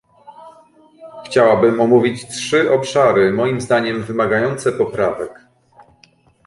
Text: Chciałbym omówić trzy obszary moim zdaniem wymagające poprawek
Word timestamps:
Chciałbym 1.25 1.81
omówić 1.81 2.27
trzy 2.27 2.73
obszary 2.73 3.31
moim 3.33 3.61
zdaniem 3.61 4.03
wymagające 4.03 4.71
poprawek 4.71 5.39